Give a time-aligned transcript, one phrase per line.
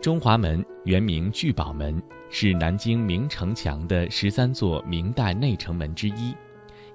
[0.00, 6.34] 中华门原名聚宝门，是南京明城墙的十三座明代内城门之一，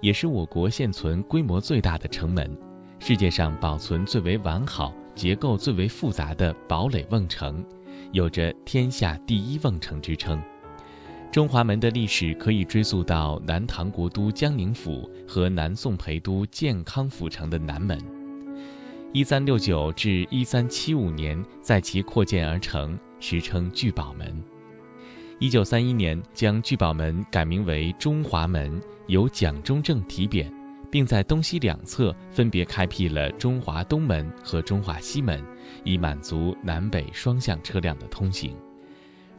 [0.01, 2.57] 也是我国现存规模最大的城门，
[2.97, 7.63] 世界上保存最为完好、结构最为复杂的堡垒瓮城，
[8.11, 10.41] 有着“天下第一瓮城”之称。
[11.31, 18.14] 中华门的历史可以追溯到南唐国都江宁府和南宋陪都建康府城的南门。
[19.15, 24.43] 一三六九至一三七五年，在其扩建而成，时称聚宝门。
[25.39, 30.51] 一九三一年，将聚宝门改名为中华门，由蒋中正题匾，
[30.91, 35.41] 并在东西两侧分别开辟了中华东门和中华西门，
[35.85, 38.53] 以满足南北双向车辆的通行。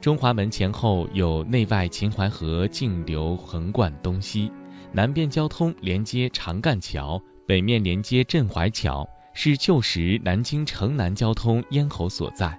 [0.00, 4.50] 中华门前后有内外秦淮河径流横贯东西，
[4.90, 9.06] 南边交通连接长干桥，北面连接镇淮桥。
[9.38, 12.58] 是旧时南京城南交通咽喉所在，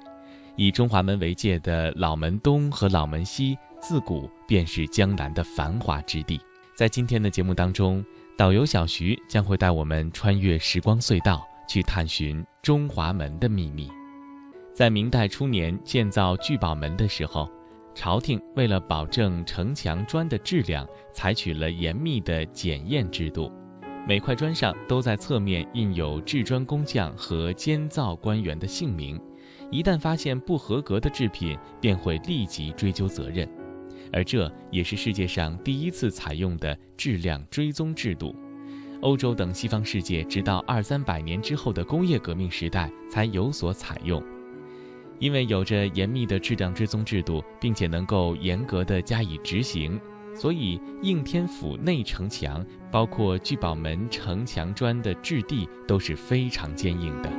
[0.55, 6.39] 以中华门为界的老门东和老门西，自古便是江南的繁华之地。
[6.75, 8.05] 在今天的节目当中，
[8.37, 13.89] 导游小徐将会带我们穿越时光隧道，去探寻中华门的秘密。
[14.71, 17.49] 在明代初年建造聚宝门的时候，
[17.95, 23.51] 朝廷为了保证城墙砖的质量，采取了严密的检验制度。
[24.07, 29.19] 每块砖上都在侧面印有制砖工匠和监造官员的姓名，
[29.69, 33.45] 一旦发现不合格的制品，便会立即追究责任。
[34.13, 38.33] 而这也是世界上第一次采用的质量追踪制度。
[39.01, 44.23] 欧洲等西方世界直到二三百年之后的工业革命时代才有所采用。
[45.19, 49.99] 因为有着严密的质量追踪制度，并且能够严格的加以执行。
[50.37, 57.29] 所以，应天府内城墙，包括聚宝门城墙砖的质地都是非常坚硬的。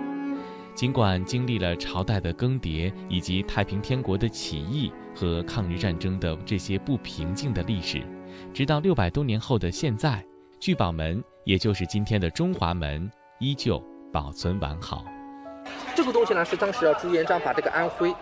[0.75, 8.03] 尽管经历了朝代的更迭，以及太平天国的起义和抗日战争的这些不平静的历史，
[8.53, 10.25] 直到六百多年后的现在，
[10.59, 13.09] 聚宝门，也就是今天的中华门，
[13.39, 13.81] 依旧
[14.13, 15.05] 保存完好。
[15.95, 18.13] 这个东西呢，是当时啊朱元璋把这个安徽，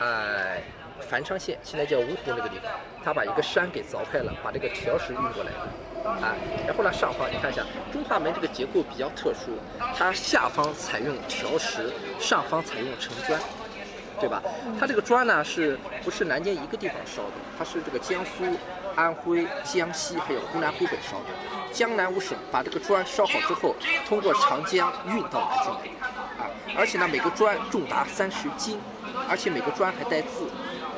[0.00, 0.62] 哎。
[1.00, 2.70] 繁昌县现在叫芜湖那个地方，
[3.04, 6.34] 他把一个山给凿开了，把这个条石运过来的，啊，
[6.66, 7.62] 然后呢上方你看一下，
[7.92, 9.52] 中华门这个结构比较特殊，
[9.96, 13.40] 它下方采用条石，上方采用城砖，
[14.18, 14.42] 对吧？
[14.78, 17.32] 它这个砖呢是不是南京一个地方烧的？
[17.58, 18.44] 它是这个江苏、
[18.94, 23.74] 安徽、江西还有湖南、湖北烧的，江南五省把这个砖烧好之后，
[24.08, 26.08] 通过长江运到南京来，
[26.38, 28.80] 啊，而且呢每个砖重达三十斤，
[29.28, 30.48] 而且每个砖还带字。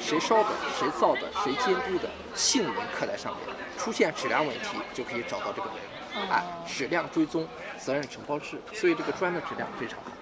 [0.01, 7.47] 谁烧的，谁造的，谁监督的，姓名刻在上面，出现质量问题就可以找到这个人，啊，质量追踪，
[7.79, 10.13] 责任承包制，所以这个砖的质量非常好。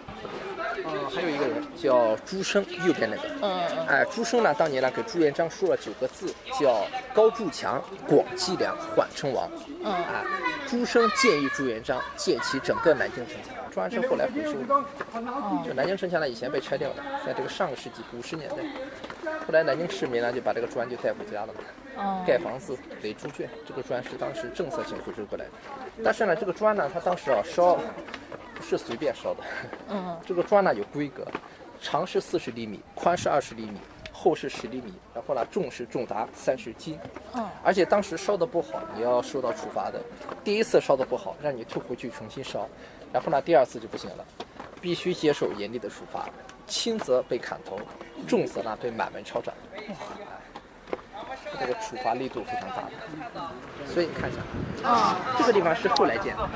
[0.89, 9.49] 嗯，还有一个人叫朱生，右边那个，嗯哎，朱生呢，当年呢给朱元璋说了九个字，叫高筑墙，广积粮，缓称王。
[9.85, 10.25] 嗯，哎，
[10.67, 13.55] 朱生建议朱元璋建起整个南京城墙。
[13.71, 14.85] 砖是后来回收的，
[15.67, 18.57] 就南京城墙呢以前被拆掉的，在这个上个世纪五十年代，
[19.47, 25.51] 后来南京市民呢就把这个砖就带回家了嘛，盖房子垒猪圈，这个砖是当时政策性回收过来的。
[26.05, 27.79] 但是呢，这个砖呢，它当时啊烧
[28.55, 29.43] 不是随便烧的，
[29.89, 31.27] 嗯，这个砖呢有规格，
[31.81, 33.79] 长是四十厘米，宽是二十厘米。
[34.19, 36.99] 厚是十厘米，然后呢，重是重达三十斤，
[37.35, 40.01] 嗯，而且当时烧的不好，你要受到处罚的。
[40.43, 42.67] 第一次烧的不好，让你退回去重新烧，
[43.13, 44.25] 然后呢，第二次就不行了，
[44.81, 46.31] 必须接受严厉的处罚，
[46.67, 47.79] 轻则被砍头，
[48.27, 49.55] 重则呢被满门抄斩。
[51.59, 53.51] 这个处罚力度非常大的，
[53.87, 56.49] 所以你看一下，啊，这个地方是后来建的，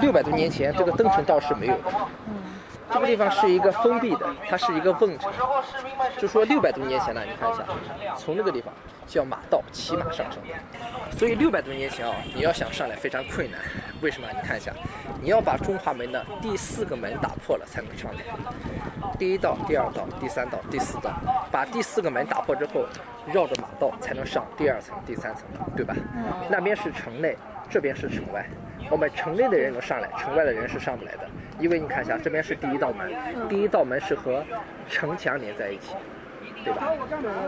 [0.00, 1.82] 六百多年前这个登城道是没有的。
[2.92, 5.32] 这个地方是一个封闭的，它是一个瓮城，
[6.18, 7.64] 就说六百多年前呢，你看一下，
[8.16, 8.72] 从那个地方
[9.06, 10.40] 叫马道骑马上城，
[11.16, 13.60] 所以六百多年前啊，你要想上来非常困难。
[14.00, 14.28] 为什么？
[14.30, 14.72] 你看一下，
[15.22, 18.20] 你要把中华门的第四个门打破了才能上来。
[19.18, 21.12] 第一道、第二道、第三道、第四道，
[21.50, 22.84] 把第四个门打破之后，
[23.32, 25.94] 绕着马道才能上第二层、第三层，对吧？
[26.50, 27.36] 那边是城内，
[27.70, 28.44] 这边是城外。
[28.90, 31.20] 我们城内的人能上来，城外的人是上不来的。
[31.58, 33.10] 因为你看一下，这边是第一道门，
[33.48, 34.44] 第一道门是和
[34.90, 35.94] 城墙连在一起，
[36.64, 36.90] 对吧？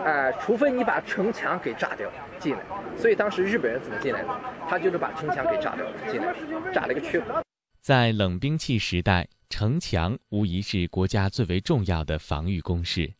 [0.04, 2.60] 哎，除非你把城墙给炸掉进来。
[2.96, 4.28] 所以当时日本人怎么进来的？
[4.68, 6.34] 他就是把城墙给炸掉了进来，
[6.72, 7.42] 炸了个缺口。
[7.80, 13.14] 在冷兵器时代，城墙无疑是国家最为重要的防御工事。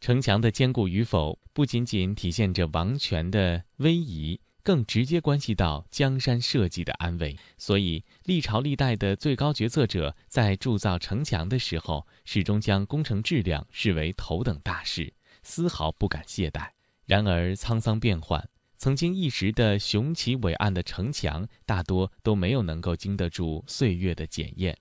[0.00, 4.40] 城墙的坚固与否，不仅仅体现着王权的威仪。
[4.62, 7.34] 更直接关系到江山社稷的安危。
[7.56, 16.70] 所以，历朝历代的最高决策者在铸造城墙的时候，始终将工程质量视为头等大事，丝毫不敢懈怠。
[17.06, 24.78] 然而，沧桑变幻，曾经一时的雄奇伟岸的城墙，大多都没有能够经得住岁月的检验，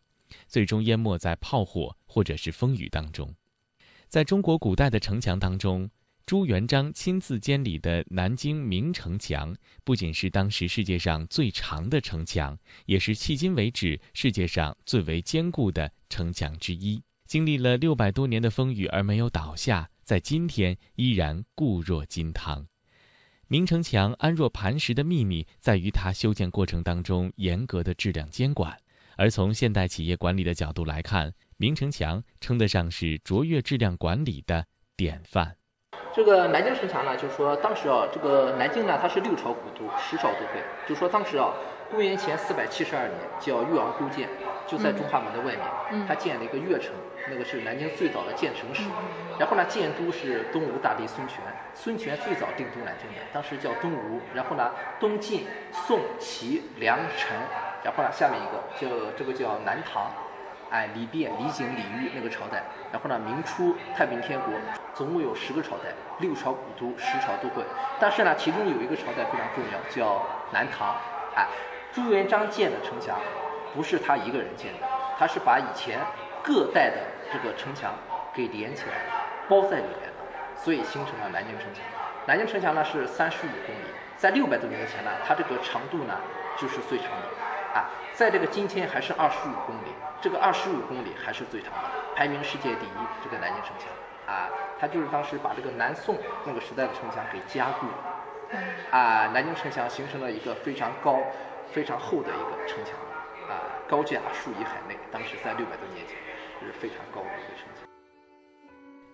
[0.48, 3.34] 最终淹没在炮火或者是风雨当中。
[4.08, 5.90] 在中国古代的城墙当中，
[6.26, 17.02] 朱元璋亲自监理的南京明城墙，不仅是当时世界上最长的城墙，也是迄今为止世界上最为坚固的城墙之一。
[17.26, 19.90] 经历了六百多年的风雨而没有倒下。
[20.10, 22.66] 在今天依然固若金汤。
[23.48, 28.76] 明城墙安若磐石的秘密在于它修建过程当中严格的质量监管。
[29.18, 34.66] 而从现代企业管理的角度来看，明城墙称得上是卓越质量管理的
[34.96, 35.56] 典范。
[36.14, 40.62] 这个南京城墙呢，就是说当时啊，这个南京呢，它是六朝古都，十朝都会。
[40.88, 41.54] 就说当时啊，
[41.92, 44.28] 公元前四百七十二年，叫越王勾践，
[44.68, 46.92] 就在中华门的外面，他建了一个越城。
[47.32, 48.90] 那个是南京最早的建城史，
[49.38, 51.38] 然后呢，建都是东吴大帝孙权，
[51.76, 57.38] 孙权最早定都南京的，当时叫东吴，然后呢，东晋、宋、齐、梁、陈，
[57.84, 60.10] 然后呢，下面一个叫这个叫南唐，
[60.70, 64.54] 哎，李昺、李景、李煜那个朝代，然后呢，明初太平天国，
[64.94, 67.64] 总共有十个朝代，六朝古都，十朝都会，
[68.00, 70.96] 但是呢，其中有一个朝代非常重要，叫南唐，
[71.36, 71.48] 哎，
[71.92, 73.18] 朱元璋建的城墙，
[73.76, 74.80] 不是他一个人建的，
[75.18, 76.00] 他是把以前。
[76.42, 76.96] 各代的
[77.32, 77.94] 这个城墙
[78.34, 78.96] 给连起来，
[79.50, 81.84] 包在里面的，所以形成了南京城墙。
[82.26, 86.16] 南京城墙呢是三十五公里，在六百多年前呢，它这个长度呢
[86.58, 87.28] 就是最长的，
[87.74, 89.90] 啊，在这个今天还是二十五公里，
[90.22, 93.00] 这个二十五公里还是最长的，排名世界第一。
[93.24, 93.90] 这个南京城墙，
[94.26, 94.50] 啊，
[94.80, 101.20] 它就是当时把这个南宋那个时代的城墙给加固了，啊，南京城墙形成了一个非常高、
[101.72, 102.96] 非常厚的一个城墙，
[103.50, 104.98] 啊，高架数以海内。
[105.12, 106.16] 当时在六百多年前。
[106.62, 107.88] 是非常高的一个城墙。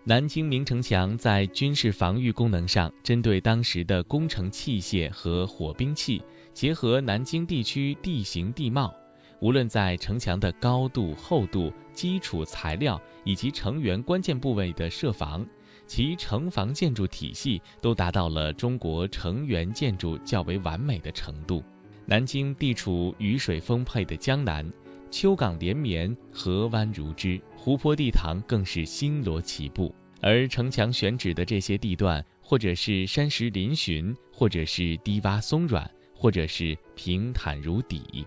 [0.04, 6.24] 南京明城墙在军事防御功能上，针对当时的工程器械和火兵器，
[6.56, 8.96] 结合南京地区地形地貌，
[9.42, 15.46] 无论在城墙的高度、厚度、基础材料以及城垣关键部位的设防，
[15.86, 21.62] 其城防建筑体系都达到了中国城垣建筑较为完美的程度。
[22.06, 24.66] 南京地处雨水丰沛的江南。
[25.12, 29.94] 丘港连绵，河湾如织，湖泊地塘更是星罗棋布。
[30.22, 38.26] 而城墙选址的这些地段，或者是山石嶙峋，或者是低洼松软，或者是平坦如底。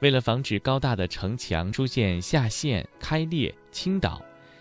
[0.00, 4.20] 为了防止高大的城墙出现下陷、开裂、倾倒，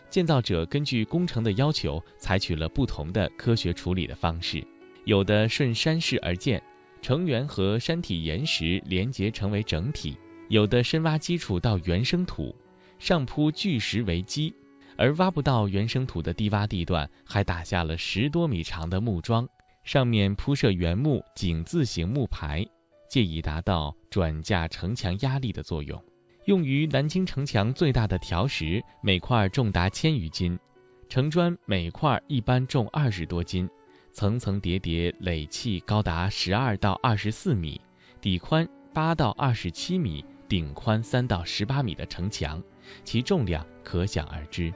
[0.10, 4.66] 建造者根据工程的要求，采取了不同的科学处理的方式。
[5.06, 6.62] 有的顺山势而建，
[7.02, 10.18] 城垣和山体岩石连结成为整体。
[10.50, 12.54] 有的深挖基础到原生土，
[12.98, 14.54] 上铺巨石为基，
[14.98, 19.48] 而挖不到原生土的低洼地段，还打下了十多米长的木桩，
[19.90, 22.64] 上面铺设原木井字形木排，
[23.10, 26.00] 借以达到转嫁城墙压力的作用。
[26.46, 30.56] 用于南京城墙最大的条石，每块重达千余斤，
[31.08, 33.68] 城砖每块一般重二十多斤，
[34.12, 37.82] 层层叠叠垒砌高达十二到二十四米，
[38.22, 40.24] 底宽八到二十七米。
[40.48, 42.62] 顶宽三到十八米的城墙，
[43.04, 44.72] 其重量可想而知。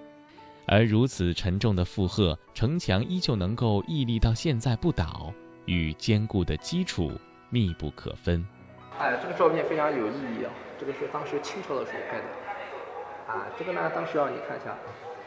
[0.65, 5.33] 而如此沉重的负荷，城墙依旧能够屹立到现在不倒，
[5.65, 7.11] 与坚固的基础
[7.49, 8.45] 密不可分。
[8.97, 10.51] 哎，这个照片非常有意义啊！
[10.79, 12.23] 这个是当时清朝的时候拍的。
[13.27, 14.75] 啊，这个呢，当时啊，你看一下，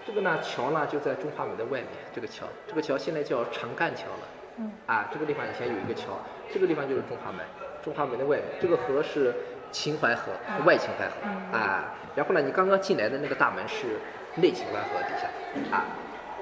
[0.06, 1.88] 这个呢，桥呢就在中华门的外面。
[2.14, 4.28] 这个桥，这个桥现在叫长干桥了。
[4.58, 4.72] 嗯。
[4.86, 6.18] 啊，这个地方以前有一个桥，
[6.52, 7.44] 这个地方就是中华门。
[7.82, 9.34] 中华门的外面，这个河是。
[9.72, 10.32] 秦淮河，
[10.64, 13.98] 外秦淮河啊，然后呢，你刚刚进来的那个大门是
[14.36, 15.84] 内秦淮河底下啊，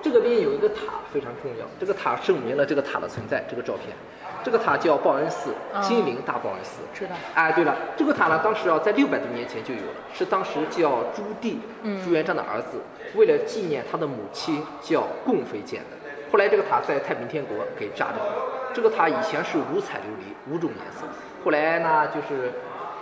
[0.03, 3.43] 这个边有一个塔非常重要，这个塔证明了这个塔的存在。
[3.49, 3.97] 这个照片，
[4.43, 6.83] 这个塔叫报恩寺，金陵大报恩寺。
[6.93, 7.15] 知道。
[7.35, 11.57] 哎，对了，这个塔呢，当时啊，在六百多年前就有了，是当时叫朱棣，
[12.05, 12.83] 朱元璋的儿子，
[13.15, 15.97] 为了纪念他的母亲叫共妃建的。
[16.33, 18.33] 后来这个塔在太平天国给炸掉了。
[18.75, 21.07] 这个塔以前是五彩琉璃，五种颜色，
[21.45, 22.53] 后来呢，就是。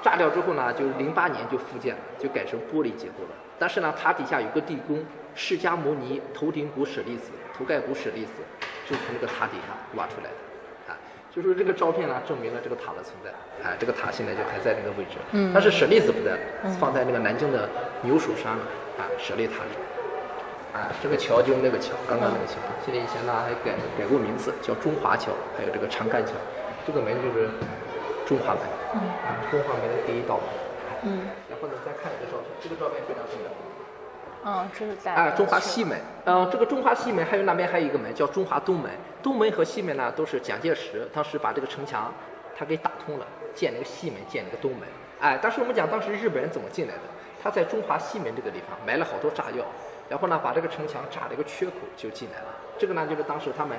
[0.03, 3.35] 炸掉之后呢，就是零八年就复建了，就改成玻璃结构了。
[3.59, 5.03] 但是呢，塔底下有个地宫，
[5.35, 8.43] 释迦牟尼头顶骨舍利子、头盖骨舍利子，
[8.85, 10.93] 就从这个塔底下挖出来的。
[10.93, 10.99] 啊，
[11.31, 13.31] 就是这个照片呢，证明了这个塔的存在。
[13.63, 15.17] 啊，这个塔现在就还在那个位置。
[15.31, 15.53] 嗯。
[15.55, 17.69] 但是舍利子不在了，放在那个南京的
[18.03, 18.63] 牛首山了。
[18.99, 19.71] 啊，舍利塔里。
[20.75, 22.59] 啊，这个桥就是那个桥，刚刚那个桥。
[22.85, 26.33] 现在以前呢还改改过名字，叫中华桥，还有这个长干桥。
[26.85, 27.49] 这个门就是
[28.27, 28.63] 中华门，
[29.51, 30.45] 中华门的第一道门。
[31.05, 33.51] 嗯然后呢，再看一个照片，这个照片非常重要。
[34.45, 38.91] 嗯，这是在啊，中华西门，嗯、这个中华西门还有那边还有一个门叫中华东门，
[39.23, 42.13] 东门和西门呢都是蒋介石当时把这个城墙
[42.57, 44.81] 他给打通了，建了个西门，建了个东门。
[45.21, 47.03] 哎，当时我们讲当时日本人怎么进来的，
[47.43, 49.65] 他在中华西门这个地方埋了好多炸药，
[50.09, 52.47] 然后呢把这个城墙炸了一个缺口就进来了。
[52.79, 53.77] 这个呢就是当时他们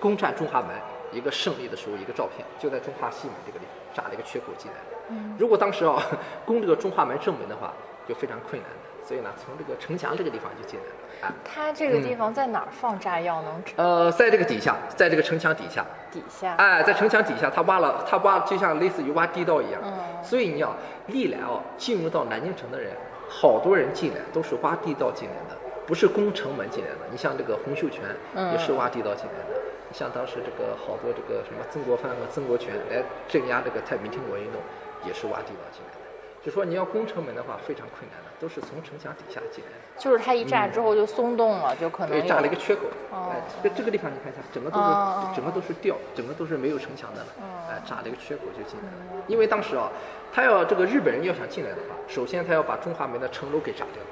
[0.00, 0.70] 攻占中华门
[1.12, 4.78] 一个胜利的时候一个照片，就在中华西门这个地方炸了一个缺口进来。
[5.10, 6.00] 嗯如果当时啊
[6.44, 7.72] 攻这个中华门正门的话，
[8.08, 11.28] 就非常困难的，所以呢从这个城墙这个地方就进来了。
[11.28, 16.54] 啊，它这个地方在哪儿放炸药能知呃，在这个底下，在这个城墙底下，底下？
[16.54, 19.80] 哎，在城墙底下，他挖了，他挖就像类似于挖地道一样。
[19.84, 20.74] 嗯所以你要
[21.08, 22.92] 历来哦，进入到南京城的人，
[23.28, 26.98] 好多人进来都是挖地道进来的，不是攻城门进来的。
[27.10, 29.59] 你像这个洪秀全嗯也是挖地道进来的。
[29.59, 29.59] 你
[29.92, 34.60] 像当时这个好多这个什么曾国藩和曾国荃来镇压这个太平天国运动，
[35.06, 36.00] 也是挖地道进来的。
[36.42, 40.00] 就说你要攻城门的话，非常困难的，都是从城墙底下进来的。
[40.00, 42.82] 就是它一炸之后就松动了，就可能对，炸了一个缺口。
[43.10, 47.26] 哦哎，这个这个地方你看一下，整个都是、整个都是掉，整个都是没有城墙的了。
[47.40, 49.22] 哦哎，炸了一个缺口就进来了。
[49.26, 49.90] 因为当时啊，
[50.32, 54.02] 他要这个日本人要想进来的话，首先他要把中华门的城楼给炸掉，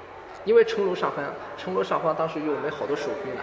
[0.44, 1.24] 因为城楼上方
[1.56, 3.40] 城楼上方当时有我们好多守军呢，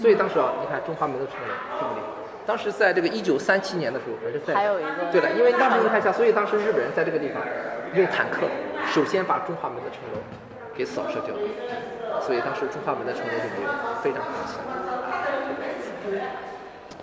[0.00, 2.08] 所以当时啊，你看中华门的城楼这个地方。
[2.46, 7.42] 当时在这个一九三七年的时候，还是在还有一个对了，因为当时你看一下，所以当时日本人在这个地方
[7.92, 8.48] 用坦克
[8.90, 10.18] 首先把中华门的城楼
[10.74, 14.56] 给扫射掉了，所以当时中华门的城楼就没有，非常可惜。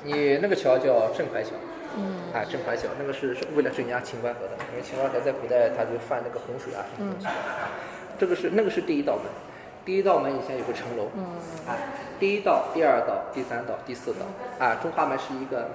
[0.02, 1.52] 你那个桥叫镇淮桥，
[1.98, 7.70] 嗯啊，镇淮桥那个是是为了镇压秦淮河的，因为秦淮河在古代它就犯那个洪水啊什么东西的啊。
[8.18, 9.26] 这个是那个是第一道门，
[9.86, 11.24] 第一道门以前有个城楼，嗯
[11.68, 11.78] 啊，
[12.20, 14.26] 第一道、第二道、第三道、第四道，
[14.58, 15.70] 啊，中华门是一个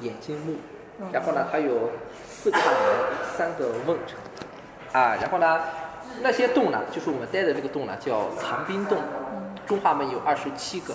[0.00, 0.56] 眼睛目，
[1.12, 1.90] 然后呢，它有
[2.26, 2.74] 四个大门，
[3.36, 4.18] 三个瓮城，
[4.92, 5.60] 啊，然后呢，
[6.22, 8.98] 那些洞呢，就是我们待的这个洞呢，叫藏兵洞。
[9.66, 10.92] 中华门有二十七个，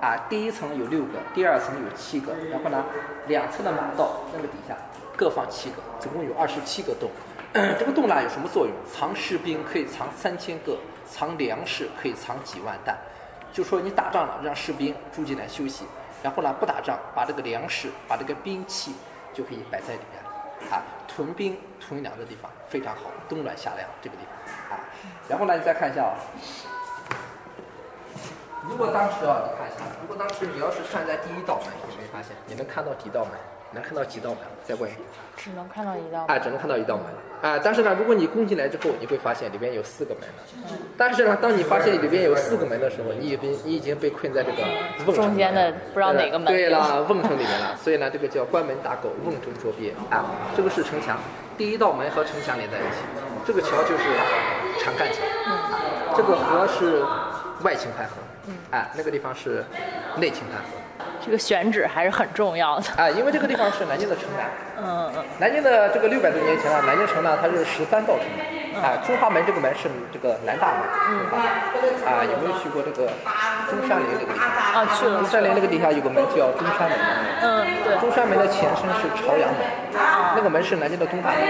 [0.00, 2.84] 啊，第一层有六个，第二层有七个，然后呢，
[3.28, 4.76] 两侧的马道那个底下
[5.16, 7.10] 各放七个，总共有二十七个洞。
[7.78, 8.74] 这个洞呢有什么作用？
[8.92, 10.76] 藏士兵可以藏三千个，
[11.08, 12.96] 藏粮食可以藏几万担。
[13.52, 15.84] 就说你打仗了，让士兵住进来休息，
[16.22, 18.94] 然后呢不打仗，把这个粮食、把这个兵器
[19.32, 20.70] 就可以摆在里面。
[20.72, 24.80] 啊，屯兵屯粮的地方非常好，冬暖夏凉这个地方啊。
[25.28, 26.14] 然后呢，你再看一下啊，
[28.62, 33.32] 如果当时啊，你看一下，如果当时你要是站在第一道门，你会发现你能看到几道门？
[33.74, 34.38] 能看到几道门？
[34.64, 34.90] 再问。
[35.36, 36.24] 只能看到一道。
[36.28, 37.04] 啊，只能看到一道门
[37.42, 37.60] 啊。
[37.62, 40.74] 但是呢，如果你攻进来之后，你会发现里边有四个门的。
[40.96, 44.62] 但是呢，当你发现里边有四个门的时候，你已经你已经被困在这个
[45.04, 47.76] 瓮城中间的不知道哪个门对了，瓮城里面了。
[47.76, 50.24] 所以呢，这个叫关门打狗，瓮中捉鳖啊。
[50.56, 51.18] 这个是城墙，
[51.58, 53.02] 第一道门和城墙连在一起，
[53.44, 54.04] 这个桥就是
[54.82, 55.18] 长干桥。
[55.50, 57.02] 啊，这个河是
[57.62, 58.12] 外秦淮河。
[58.46, 59.64] 嗯啊，那个地方是
[60.16, 60.83] 内秦淮河。
[61.24, 62.84] 这个选址还是很重要的。
[62.96, 64.44] 啊，因为这个地方是南京的城南。
[64.76, 71.14] 嗯嗯南京的这个六百多年前啊，南京城呢它是十三道城门，啊，中华门这个门是这个南大门，嗯
[72.04, 73.08] 啊，有没有去过这个
[73.70, 74.84] 中山陵这个地方？
[74.84, 75.28] 啊，去了中。
[75.30, 76.98] 山陵那个地下有个门叫中山门，
[77.40, 77.96] 嗯，对。
[77.98, 79.64] 中山门的前身是朝阳门，
[80.36, 81.40] 那个门是南京的东大门，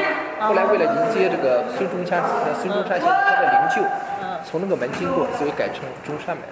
[0.47, 3.83] 后来为了迎接这个孙中山，呃孙中山先生他的灵柩，
[4.45, 6.45] 从那个门经过，所以改成中山门。